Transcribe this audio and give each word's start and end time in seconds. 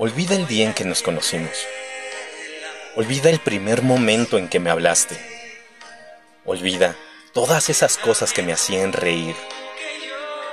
Olvida 0.00 0.36
el 0.36 0.46
día 0.46 0.66
en 0.66 0.74
que 0.74 0.84
nos 0.84 1.02
conocimos. 1.02 1.66
Olvida 2.94 3.30
el 3.30 3.40
primer 3.40 3.82
momento 3.82 4.38
en 4.38 4.48
que 4.48 4.60
me 4.60 4.70
hablaste. 4.70 5.18
Olvida 6.44 6.94
todas 7.32 7.68
esas 7.68 7.98
cosas 7.98 8.32
que 8.32 8.42
me 8.42 8.52
hacían 8.52 8.92
reír. 8.92 9.34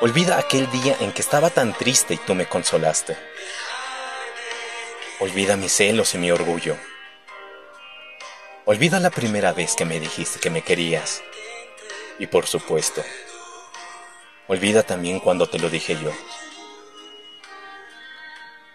Olvida 0.02 0.40
aquel 0.40 0.70
día 0.72 0.98
en 1.00 1.12
que 1.12 1.22
estaba 1.22 1.52
tan 1.52 1.74
triste 1.74 2.16
y 2.16 2.18
tú 2.18 2.34
me 2.34 2.48
consolaste. 2.48 3.16
Olvida 5.20 5.58
mis 5.58 5.74
celos 5.74 6.16
y 6.16 6.18
mi 6.18 6.32
orgullo. 6.32 6.76
Olvida 8.66 9.00
la 9.00 9.12
primera 9.12 9.54
vez 9.54 9.76
que 9.76 9.86
me 9.86 10.00
dijiste 10.00 10.40
que 10.40 10.50
me 10.50 10.64
querías. 10.64 11.22
Y 12.20 12.28
por 12.28 12.48
supuesto, 12.48 13.04
olvida 14.48 14.84
también 14.84 15.20
cuando 15.20 15.48
te 15.48 15.60
lo 15.60 15.70
dije 15.70 15.98
yo. 16.02 16.12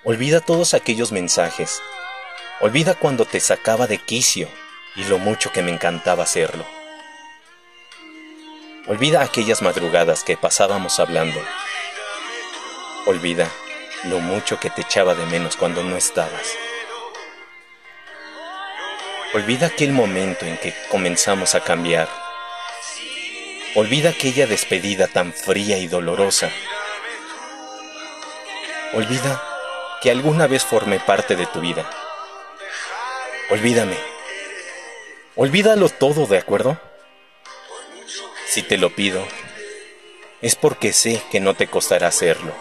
Olvida 0.04 0.40
todos 0.40 0.74
aquellos 0.74 1.12
mensajes. 1.12 1.82
Olvida 2.60 2.94
cuando 2.94 3.24
te 3.24 3.40
sacaba 3.40 3.86
de 3.86 3.98
quicio 3.98 4.48
y 4.96 5.04
lo 5.04 5.18
mucho 5.18 5.52
que 5.52 5.62
me 5.62 5.70
encantaba 5.70 6.24
hacerlo. 6.24 6.64
Olvida 8.86 9.22
aquellas 9.22 9.62
madrugadas 9.62 10.24
que 10.24 10.36
pasábamos 10.36 10.98
hablando. 11.00 11.40
Olvida 13.06 13.48
lo 14.04 14.20
mucho 14.20 14.58
que 14.58 14.70
te 14.70 14.82
echaba 14.82 15.14
de 15.14 15.26
menos 15.26 15.56
cuando 15.56 15.82
no 15.82 15.96
estabas. 15.96 16.56
Olvida 19.32 19.66
aquel 19.66 19.92
momento 19.92 20.44
en 20.44 20.56
que 20.56 20.74
comenzamos 20.90 21.54
a 21.54 21.60
cambiar. 21.60 22.08
Olvida 23.76 24.10
aquella 24.10 24.48
despedida 24.48 25.06
tan 25.06 25.32
fría 25.32 25.78
y 25.78 25.86
dolorosa. 25.86 26.50
Olvida 28.94 29.40
que 30.02 30.10
alguna 30.10 30.48
vez 30.48 30.64
formé 30.64 30.98
parte 30.98 31.36
de 31.36 31.46
tu 31.46 31.60
vida. 31.60 31.88
Olvídame. 33.48 33.96
Olvídalo 35.36 35.88
todo, 35.88 36.26
¿de 36.26 36.38
acuerdo? 36.38 36.80
Si 38.46 38.62
te 38.62 38.76
lo 38.76 38.90
pido, 38.90 39.24
es 40.42 40.56
porque 40.56 40.92
sé 40.92 41.22
que 41.30 41.38
no 41.38 41.54
te 41.54 41.68
costará 41.68 42.08
hacerlo. 42.08 42.52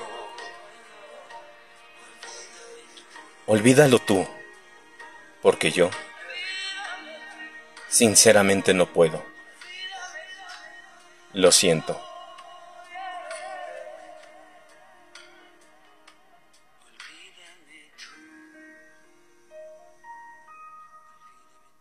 Olvídalo 3.47 3.97
tú, 3.97 4.27
porque 5.41 5.71
yo, 5.71 5.89
sinceramente 7.87 8.75
no 8.75 8.85
puedo. 8.85 9.38
Lo 11.33 11.52
siento. 11.52 12.08